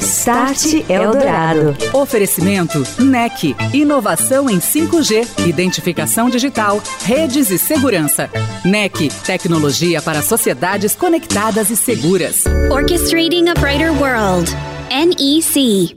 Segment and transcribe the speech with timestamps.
[0.00, 1.76] Start Eldorado.
[1.92, 3.54] Oferecimento NEC.
[3.74, 8.30] Inovação em 5G, identificação digital, redes e segurança.
[8.64, 9.10] NEC.
[9.26, 12.44] Tecnologia para sociedades conectadas e seguras.
[12.70, 14.50] Orchestrating a Brighter World.
[14.90, 15.94] NEC.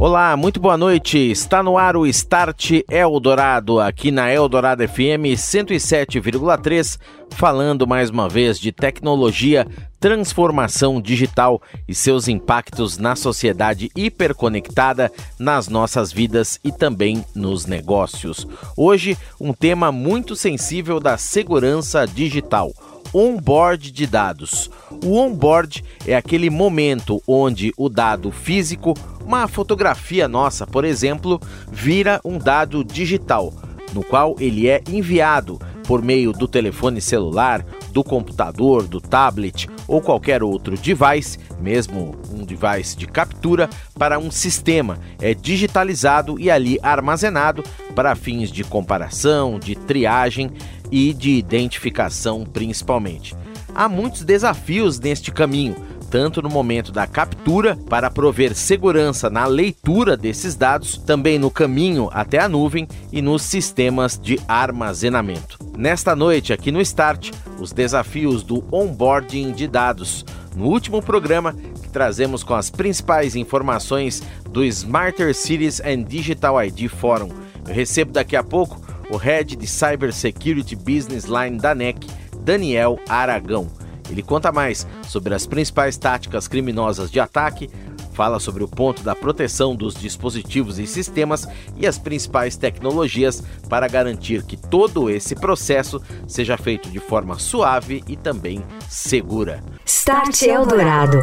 [0.00, 1.18] Olá, muito boa noite.
[1.18, 6.98] Está no ar o Start Eldorado, aqui na Eldorado FM 107,3,
[7.32, 9.66] falando mais uma vez de tecnologia,
[10.00, 18.48] transformação digital e seus impactos na sociedade hiperconectada, nas nossas vidas e também nos negócios.
[18.74, 22.72] Hoje, um tema muito sensível da segurança digital
[23.12, 24.70] onboard de dados.
[25.04, 32.20] O onboard é aquele momento onde o dado físico, uma fotografia nossa, por exemplo, vira
[32.24, 33.52] um dado digital,
[33.92, 35.60] no qual ele é enviado
[35.90, 42.44] por meio do telefone celular, do computador, do tablet ou qualquer outro device, mesmo um
[42.44, 43.68] device de captura,
[43.98, 45.00] para um sistema.
[45.20, 50.52] É digitalizado e ali armazenado para fins de comparação, de triagem
[50.90, 53.34] e de identificação principalmente.
[53.74, 55.76] Há muitos desafios neste caminho,
[56.10, 62.10] tanto no momento da captura para prover segurança na leitura desses dados, também no caminho
[62.12, 65.58] até a nuvem e nos sistemas de armazenamento.
[65.76, 67.30] Nesta noite, aqui no Start,
[67.60, 70.24] os desafios do onboarding de dados.
[70.56, 76.88] No último programa, que trazemos com as principais informações do Smarter Cities and Digital ID
[76.88, 77.30] Forum.
[77.66, 82.06] Eu recebo daqui a pouco o Head de Cybersecurity Business Line da NEC,
[82.42, 83.68] Daniel Aragão.
[84.08, 87.70] Ele conta mais sobre as principais táticas criminosas de ataque,
[88.12, 93.86] fala sobre o ponto da proteção dos dispositivos e sistemas e as principais tecnologias para
[93.88, 99.62] garantir que todo esse processo seja feito de forma suave e também segura.
[99.86, 101.20] Start Eldorado.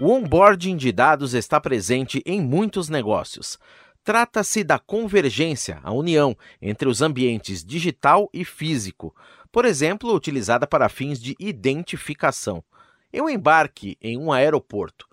[0.00, 3.58] O onboarding de dados está presente em muitos negócios.
[4.08, 9.14] Trata-se da convergência, a união entre os ambientes digital e físico,
[9.52, 12.64] por exemplo, utilizada para fins de identificação.
[13.12, 15.06] Eu embarque em um aeroporto.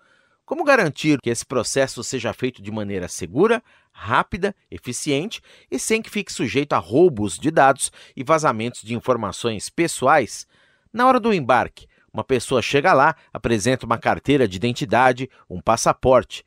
[0.46, 3.62] Como garantir que esse processo seja feito de maneira segura,
[3.92, 9.70] rápida, eficiente e sem que fique sujeito a roubos de dados e vazamentos de informações
[9.70, 10.48] pessoais?
[10.94, 16.46] Na hora do embarque, uma pessoa chega lá, apresenta uma carteira de identidade, um passaporte.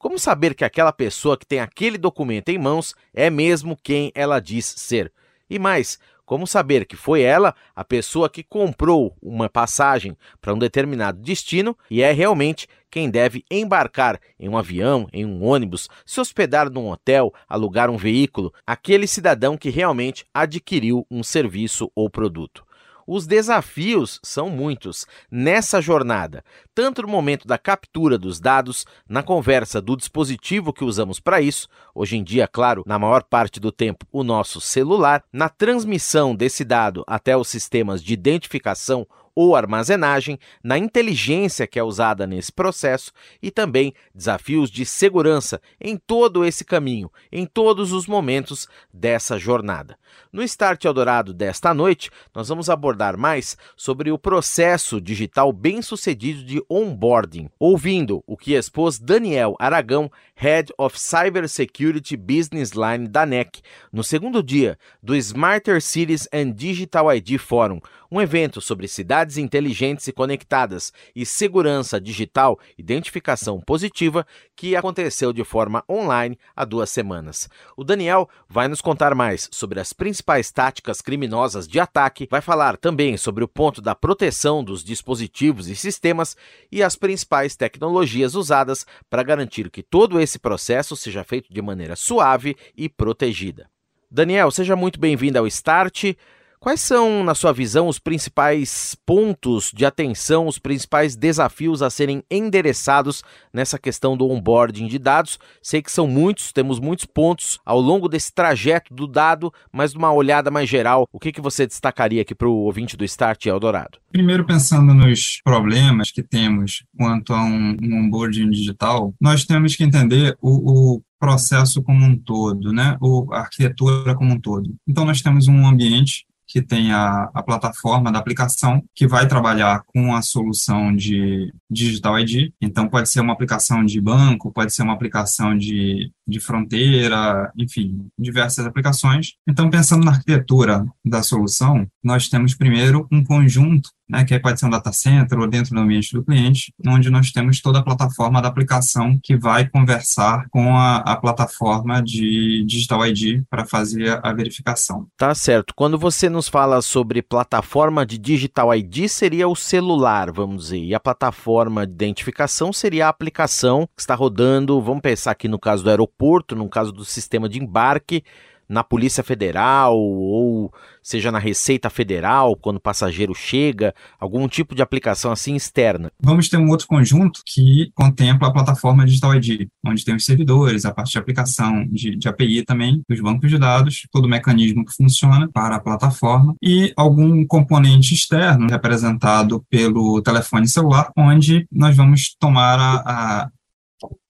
[0.00, 4.40] Como saber que aquela pessoa que tem aquele documento em mãos é mesmo quem ela
[4.40, 5.12] diz ser?
[5.48, 10.58] E mais, como saber que foi ela a pessoa que comprou uma passagem para um
[10.58, 16.18] determinado destino e é realmente quem deve embarcar em um avião, em um ônibus, se
[16.18, 22.64] hospedar num hotel, alugar um veículo, aquele cidadão que realmente adquiriu um serviço ou produto?
[23.12, 29.80] Os desafios são muitos nessa jornada, tanto no momento da captura dos dados, na conversa
[29.80, 34.06] do dispositivo que usamos para isso, hoje em dia, claro, na maior parte do tempo,
[34.12, 39.04] o nosso celular, na transmissão desse dado até os sistemas de identificação
[39.34, 43.10] ou armazenagem, na inteligência que é usada nesse processo
[43.42, 49.98] e também desafios de segurança em todo esse caminho, em todos os momentos dessa jornada.
[50.32, 56.62] No Start Eldorado desta noite, nós vamos abordar mais sobre o processo digital bem-sucedido de
[56.70, 63.60] onboarding, ouvindo o que expôs Daniel Aragão, Head of Cybersecurity Business Line da NEC,
[63.92, 70.06] no segundo dia do Smarter Cities and Digital ID Forum, um evento sobre cidades inteligentes
[70.08, 74.26] e conectadas e segurança digital, identificação positiva,
[74.56, 77.48] que aconteceu de forma online há duas semanas.
[77.76, 80.19] O Daniel vai nos contar mais sobre as principais
[80.50, 85.76] táticas criminosas de ataque, vai falar também sobre o ponto da proteção dos dispositivos e
[85.76, 86.36] sistemas
[86.70, 91.96] e as principais tecnologias usadas para garantir que todo esse processo seja feito de maneira
[91.96, 93.68] suave e protegida.
[94.10, 96.14] Daniel, seja muito bem-vindo ao Start.
[96.62, 102.22] Quais são, na sua visão, os principais pontos de atenção, os principais desafios a serem
[102.30, 105.38] endereçados nessa questão do onboarding de dados?
[105.62, 110.12] Sei que são muitos, temos muitos pontos ao longo desse trajeto do dado, mas numa
[110.12, 113.98] olhada mais geral, o que, que você destacaria aqui para o ouvinte do Start Eldorado?
[114.12, 119.82] Primeiro, pensando nos problemas que temos quanto a um, um onboarding digital, nós temos que
[119.82, 122.98] entender o, o processo como um todo, né?
[123.00, 124.74] O, a arquitetura como um todo.
[124.86, 129.84] Então, nós temos um ambiente que tem a, a plataforma da aplicação que vai trabalhar
[129.86, 132.52] com a solução de Digital ID.
[132.60, 138.04] Então, pode ser uma aplicação de banco, pode ser uma aplicação de, de fronteira, enfim,
[138.18, 139.34] diversas aplicações.
[139.48, 144.66] Então, pensando na arquitetura da solução, nós temos primeiro um conjunto né, que pode ser
[144.66, 148.42] um data center ou dentro do ambiente do cliente, onde nós temos toda a plataforma
[148.42, 154.32] da aplicação que vai conversar com a, a plataforma de Digital ID para fazer a
[154.32, 155.06] verificação.
[155.16, 155.74] Tá certo.
[155.74, 160.94] Quando você nos fala sobre plataforma de Digital ID, seria o celular, vamos dizer, e
[160.94, 165.84] a plataforma de identificação seria a aplicação que está rodando, vamos pensar aqui no caso
[165.84, 168.24] do aeroporto, no caso do sistema de embarque,
[168.70, 170.72] na Polícia Federal ou
[171.02, 176.12] seja na Receita Federal, quando o passageiro chega, algum tipo de aplicação assim externa.
[176.22, 180.84] Vamos ter um outro conjunto que contempla a plataforma Digital ID, onde tem os servidores,
[180.84, 184.84] a parte de aplicação de, de API também, os bancos de dados, todo o mecanismo
[184.84, 191.96] que funciona para a plataforma e algum componente externo representado pelo telefone celular, onde nós
[191.96, 193.50] vamos tomar a,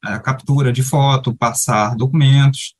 [0.05, 2.75] a, a captura de foto, passar documentos,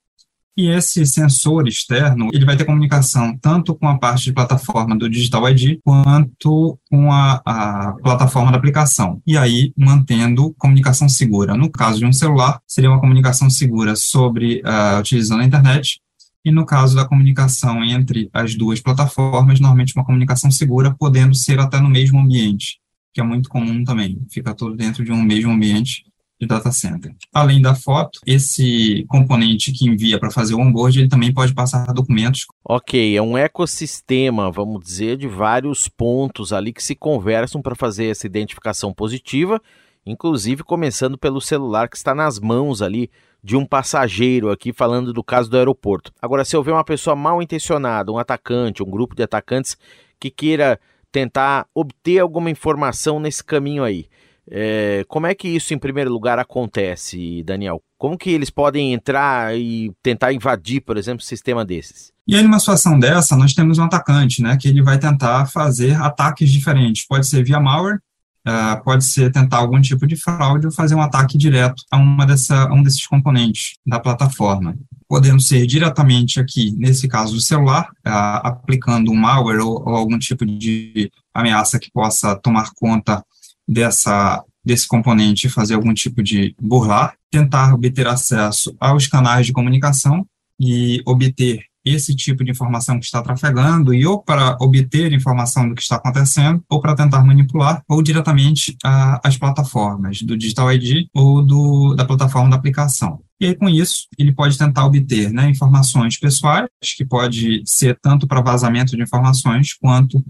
[0.61, 5.09] e esse sensor externo, ele vai ter comunicação tanto com a parte de plataforma do
[5.09, 9.23] Digital ID, quanto com a, a plataforma da aplicação.
[9.27, 11.57] E aí, mantendo comunicação segura.
[11.57, 15.99] No caso de um celular, seria uma comunicação segura sobre, uh, utilizando a internet,
[16.45, 21.59] e no caso da comunicação entre as duas plataformas, normalmente uma comunicação segura, podendo ser
[21.59, 22.79] até no mesmo ambiente,
[23.15, 24.19] que é muito comum também.
[24.31, 26.05] Fica tudo dentro de um mesmo ambiente
[26.41, 27.15] de data center.
[27.33, 31.93] Além da foto, esse componente que envia para fazer o onboard, ele também pode passar
[31.93, 32.47] documentos.
[32.65, 38.07] Ok, é um ecossistema, vamos dizer, de vários pontos ali que se conversam para fazer
[38.07, 39.61] essa identificação positiva,
[40.07, 43.11] inclusive começando pelo celular que está nas mãos ali
[43.43, 46.13] de um passageiro aqui falando do caso do aeroporto.
[46.21, 49.77] Agora, se houver uma pessoa mal intencionada, um atacante, um grupo de atacantes
[50.19, 50.79] que queira
[51.13, 54.07] tentar obter alguma informação nesse caminho aí,
[54.49, 57.83] é, como é que isso, em primeiro lugar, acontece, Daniel?
[57.99, 62.13] Como que eles podem entrar e tentar invadir, por exemplo, um sistema desses?
[62.27, 66.01] E aí, numa situação dessa, nós temos um atacante, né, que ele vai tentar fazer
[66.01, 67.07] ataques diferentes.
[67.07, 67.99] Pode ser via malware,
[68.47, 72.27] uh, pode ser tentar algum tipo de fraude ou fazer um ataque direto a uma
[72.27, 74.77] dessa, a um desses componentes da plataforma.
[75.09, 80.19] Podendo ser diretamente aqui, nesse caso do celular, uh, aplicando um malware ou, ou algum
[80.19, 83.25] tipo de ameaça que possa tomar conta
[83.71, 90.27] dessa, desse componente fazer algum tipo de burlar, tentar obter acesso aos canais de comunicação
[90.59, 95.75] e obter esse tipo de informação que está trafegando e ou para obter informação do
[95.75, 101.07] que está acontecendo ou para tentar manipular ou diretamente a, as plataformas do Digital ID
[101.15, 103.21] ou do, da plataforma da aplicação.
[103.41, 108.27] E aí, com isso, ele pode tentar obter né, informações pessoais, que pode ser tanto
[108.27, 110.23] para vazamento de informações quanto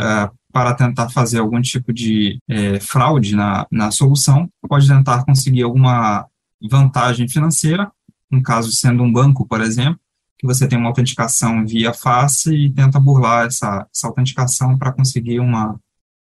[0.00, 5.62] uh, para tentar fazer algum tipo de é, fraude na, na solução, pode tentar conseguir
[5.62, 6.26] alguma
[6.70, 7.92] vantagem financeira,
[8.30, 10.00] no caso sendo um banco, por exemplo,
[10.38, 15.40] que você tem uma autenticação via face e tenta burlar essa, essa autenticação para conseguir
[15.40, 15.78] uma,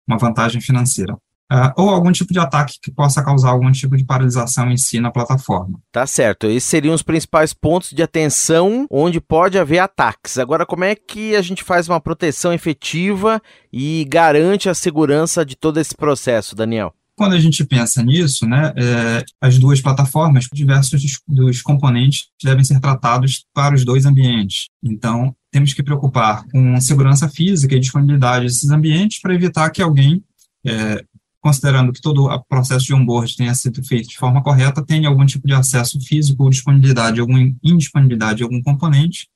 [0.08, 1.18] uma vantagem financeira.
[1.52, 5.00] Uh, ou algum tipo de ataque que possa causar algum tipo de paralisação em si
[5.00, 5.80] na plataforma.
[5.92, 6.48] Tá certo.
[6.48, 10.40] Esses seriam os principais pontos de atenção onde pode haver ataques.
[10.40, 13.40] Agora, como é que a gente faz uma proteção efetiva
[13.72, 16.92] e garante a segurança de todo esse processo, Daniel?
[17.18, 22.80] Quando a gente pensa nisso, né, é, as duas plataformas, diversos dos componentes devem ser
[22.82, 24.68] tratados para os dois ambientes.
[24.84, 30.22] Então, temos que preocupar com segurança física e disponibilidade desses ambientes para evitar que alguém
[30.66, 31.06] é,
[31.46, 35.24] considerando que todo o processo de onboard tenha sido feito de forma correta, tenha algum
[35.28, 39.28] tipo de acesso físico ou disponibilidade, alguma indisponibilidade de algum componente,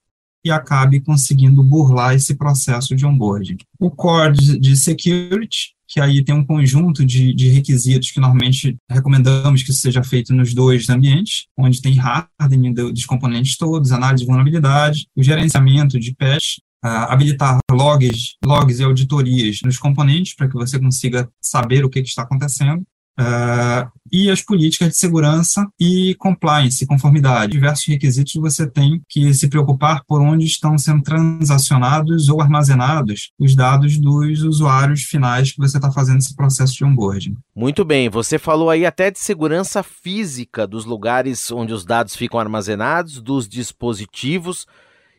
[0.44, 3.58] e acabe conseguindo burlar esse processo de onboarding.
[3.80, 9.62] O core de security, que aí tem um conjunto de, de requisitos que normalmente recomendamos
[9.62, 15.06] que seja feito nos dois ambientes, onde tem hardening dos componentes todos, análise de vulnerabilidade,
[15.16, 20.79] o gerenciamento de patch uh, habilitar logs, logs e auditorias nos componentes para que você
[20.79, 22.83] consiga saber o que, que está acontecendo.
[23.19, 27.51] Uh, e as políticas de segurança e compliance, conformidade.
[27.51, 33.53] Diversos requisitos você tem que se preocupar por onde estão sendo transacionados ou armazenados os
[33.55, 37.36] dados dos usuários finais que você está fazendo esse processo de onboarding.
[37.53, 42.39] Muito bem, você falou aí até de segurança física dos lugares onde os dados ficam
[42.39, 44.65] armazenados, dos dispositivos.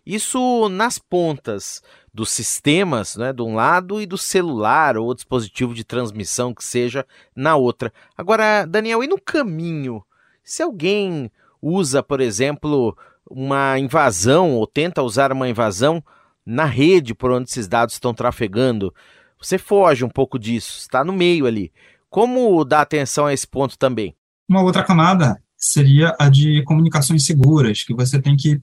[0.04, 5.85] Isso nas pontas dos sistemas, né, de um lado, e do celular ou dispositivo de
[5.85, 7.92] transmissão que seja na outra.
[8.16, 10.02] Agora, Daniel, e no caminho?
[10.42, 11.30] Se alguém
[11.62, 12.97] usa, por exemplo,
[13.30, 16.02] uma invasão ou tenta usar uma invasão
[16.45, 18.92] na rede por onde esses dados estão trafegando,
[19.40, 21.73] você foge um pouco disso, está no meio ali.
[22.09, 24.16] Como dar atenção a esse ponto também?
[24.49, 28.61] Uma outra camada seria a de comunicações seguras, que você tem que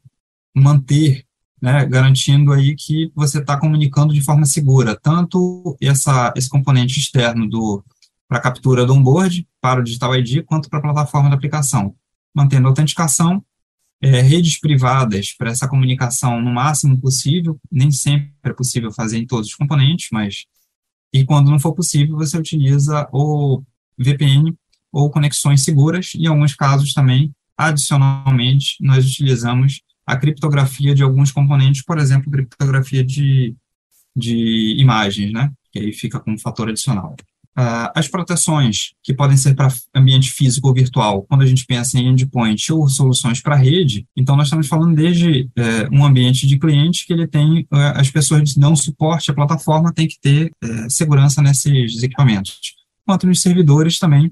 [0.53, 1.23] manter
[1.61, 7.47] né, garantindo aí que você está comunicando de forma segura, tanto essa, esse componente externo
[7.47, 7.83] do
[8.27, 11.95] para captura do onboard, para o Digital ID, quanto para a plataforma da aplicação,
[12.35, 13.41] mantendo a autenticação,
[14.01, 19.25] é, redes privadas para essa comunicação no máximo possível, nem sempre é possível fazer em
[19.25, 20.45] todos os componentes, mas
[21.13, 23.63] e quando não for possível, você utiliza o
[23.97, 24.53] VPN
[24.91, 31.31] ou conexões seguras, e em alguns casos também, adicionalmente, nós utilizamos a criptografia de alguns
[31.31, 33.53] componentes, por exemplo, criptografia de,
[34.15, 35.51] de imagens, né?
[35.71, 37.13] Que aí fica como fator adicional.
[37.57, 41.97] Uh, as proteções que podem ser para ambiente físico ou virtual, quando a gente pensa
[41.97, 46.59] em endpoint ou soluções para rede, então nós estamos falando desde uh, um ambiente de
[46.59, 50.87] cliente que ele tem, uh, as pessoas dão suporte à plataforma tem que ter eh,
[50.87, 52.59] segurança nesses equipamentos,
[53.03, 54.31] quanto nos servidores também,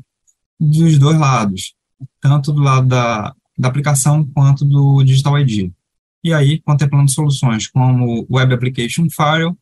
[0.60, 1.74] dos dois lados,
[2.22, 5.72] tanto do lado da, da aplicação quanto do Digital ID.
[6.24, 9.58] E aí, contemplando soluções como Web Application Firewall,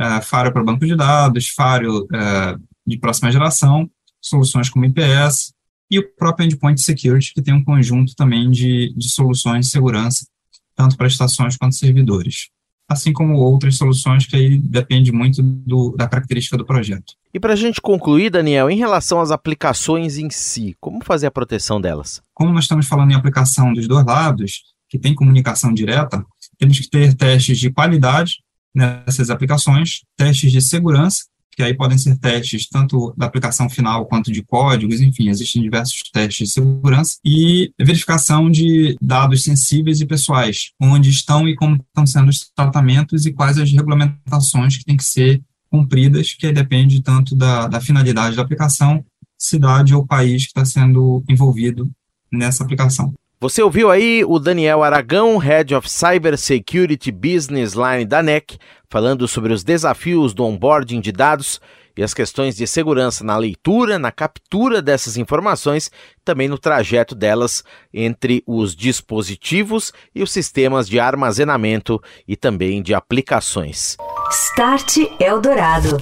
[0.00, 5.52] uh, Firewall para banco de dados, Firewall uh, de próxima geração, soluções como IPS
[5.90, 10.26] e o próprio Endpoint Security, que tem um conjunto também de, de soluções de segurança,
[10.74, 12.48] tanto para estações quanto servidores.
[12.88, 17.14] Assim como outras soluções que aí depende muito do, da característica do projeto.
[17.34, 21.30] E para a gente concluir, Daniel, em relação às aplicações em si, como fazer a
[21.30, 22.22] proteção delas?
[22.32, 26.24] Como nós estamos falando em aplicação dos dois lados, que tem comunicação direta,
[26.58, 28.36] temos que ter testes de qualidade
[28.74, 31.24] nessas aplicações, testes de segurança
[31.56, 36.02] que aí podem ser testes tanto da aplicação final quanto de códigos, enfim, existem diversos
[36.12, 42.06] testes de segurança, e verificação de dados sensíveis e pessoais, onde estão e como estão
[42.06, 47.02] sendo os tratamentos e quais as regulamentações que têm que ser cumpridas, que aí depende
[47.02, 49.02] tanto da, da finalidade da aplicação,
[49.38, 51.90] cidade ou país que está sendo envolvido
[52.30, 53.14] nessa aplicação.
[53.38, 58.56] Você ouviu aí o Daniel Aragão, Head of Cyber Security Business Line da NEC,
[58.88, 61.60] falando sobre os desafios do onboarding de dados
[61.94, 65.90] e as questões de segurança na leitura, na captura dessas informações,
[66.24, 67.62] também no trajeto delas
[67.92, 73.98] entre os dispositivos e os sistemas de armazenamento e também de aplicações.
[74.30, 75.98] Start Eldorado.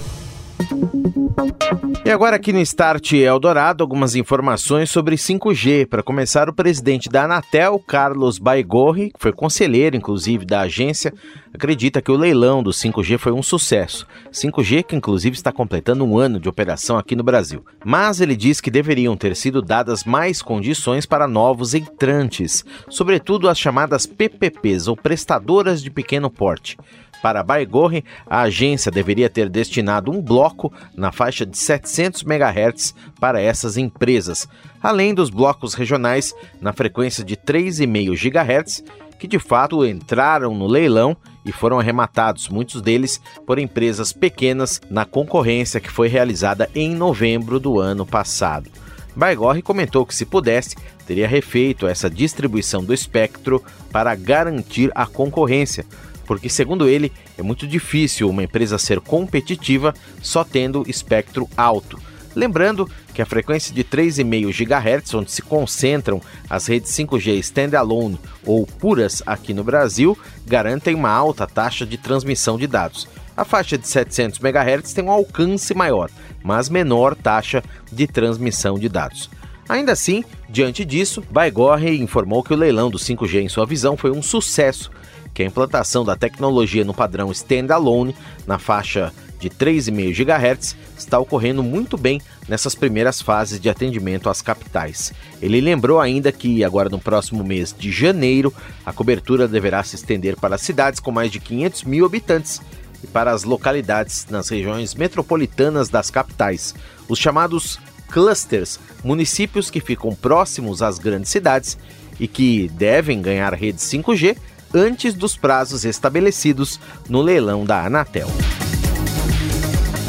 [2.05, 5.87] E agora aqui no Start Eldorado, algumas informações sobre 5G.
[5.87, 11.15] Para começar, o presidente da Anatel, Carlos Baigorri, que foi conselheiro inclusive da agência,
[11.55, 14.07] acredita que o leilão do 5G foi um sucesso.
[14.31, 17.65] 5G que inclusive está completando um ano de operação aqui no Brasil.
[17.83, 23.59] Mas ele diz que deveriam ter sido dadas mais condições para novos entrantes, sobretudo as
[23.59, 26.77] chamadas PPPs ou prestadoras de pequeno porte.
[27.25, 33.41] Para Baigorre, a agência deveria ter destinado um bloco na faixa de 700 MHz para
[33.41, 34.47] essas empresas,
[34.83, 38.85] além dos blocos regionais na frequência de 3,5 GHz,
[39.19, 41.17] que de fato entraram no leilão
[41.47, 47.59] e foram arrematados, muitos deles por empresas pequenas, na concorrência que foi realizada em novembro
[47.59, 48.69] do ano passado.
[49.17, 50.77] Baigorre comentou que, se pudesse,
[51.07, 55.87] teria refeito essa distribuição do espectro para garantir a concorrência,
[56.25, 62.01] porque, segundo ele, é muito difícil uma empresa ser competitiva só tendo espectro alto.
[62.35, 68.67] Lembrando que a frequência de 3,5 GHz, onde se concentram as redes 5G standalone ou
[68.67, 73.07] puras aqui no Brasil, garantem uma alta taxa de transmissão de dados.
[73.37, 76.11] A faixa de 700 MHz tem um alcance maior,
[76.43, 79.31] mas menor taxa de transmissão de dados.
[79.69, 84.11] Ainda assim, diante disso, Baigorre informou que o leilão do 5G, em sua visão, foi
[84.11, 84.91] um sucesso
[85.35, 88.15] que a implantação da tecnologia no padrão standalone,
[88.47, 94.41] na faixa de 3,5 GHz, está ocorrendo muito bem nessas primeiras fases de atendimento às
[94.41, 95.13] capitais.
[95.43, 98.55] Ele lembrou ainda que, agora no próximo mês de janeiro,
[98.87, 102.63] a cobertura deverá se estender para cidades com mais de 500 mil habitantes
[103.03, 106.75] e para as localidades nas regiões metropolitanas das capitais,
[107.09, 111.77] os chamados clusters, municípios que ficam próximos às grandes cidades
[112.19, 114.37] e que devem ganhar rede 5G
[114.75, 118.29] antes dos prazos estabelecidos no leilão da Anatel.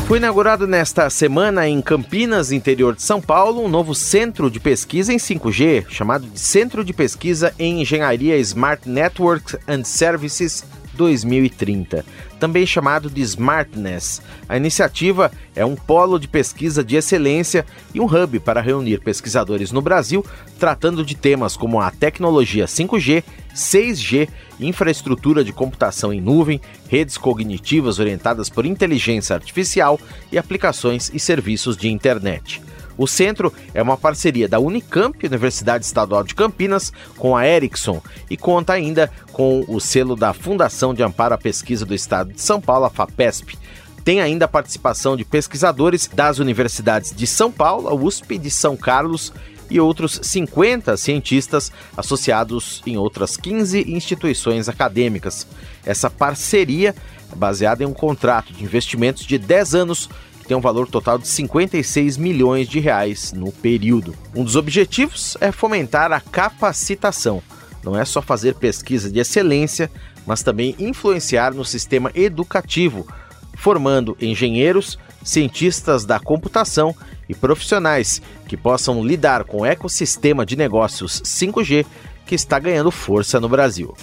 [0.08, 5.12] Foi inaugurado nesta semana em Campinas, interior de São Paulo, um novo centro de pesquisa
[5.12, 10.64] em 5G, chamado de Centro de Pesquisa em Engenharia Smart Networks and Services
[10.96, 12.04] 2030
[12.40, 14.22] também chamado de Smartness.
[14.48, 19.72] A iniciativa é um polo de pesquisa de excelência e um hub para reunir pesquisadores
[19.72, 20.24] no Brasil,
[20.60, 23.24] tratando de temas como a tecnologia 5G,
[23.56, 30.00] 6G, infraestrutura de computação em nuvem, redes cognitivas orientadas por inteligência artificial
[30.32, 32.62] e aplicações e serviços de internet.
[32.98, 38.38] O centro é uma parceria da Unicamp, Universidade Estadual de Campinas, com a Ericsson e
[38.38, 42.62] conta ainda com o selo da Fundação de Amparo à Pesquisa do Estado de São
[42.62, 43.58] Paulo, a FAPESP.
[44.04, 49.34] Tem ainda a participação de pesquisadores das universidades de São Paulo, USP de São Carlos
[49.70, 55.48] e outros 50 cientistas associados em outras 15 instituições acadêmicas.
[55.84, 56.96] Essa parceria
[57.32, 60.10] é baseada em um contrato de investimentos de 10 anos
[60.46, 64.16] que tem um valor total de 56 milhões de reais no período.
[64.36, 67.42] Um dos objetivos é fomentar a capacitação.
[67.84, 69.90] Não é só fazer pesquisa de excelência,
[70.24, 73.08] mas também influenciar no sistema educativo,
[73.56, 76.96] formando engenheiros, cientistas da computação
[77.28, 81.88] e profissionais que possam lidar com o ecossistema de negócios 5G
[82.26, 83.96] que está ganhando força no Brasil.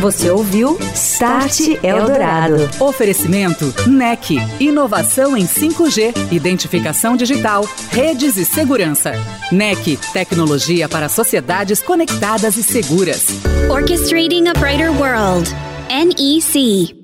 [0.00, 2.68] Você ouviu Start Eldorado.
[2.80, 9.12] Oferecimento NEC, inovação em 5G, identificação digital, redes e segurança.
[9.52, 13.26] NEC, tecnologia para sociedades conectadas e seguras.
[13.70, 15.48] Orchestrating a Brighter World.
[15.88, 16.97] NEC.